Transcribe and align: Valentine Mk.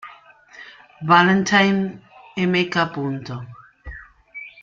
Valentine 1.03 2.01
Mk. 2.35 3.37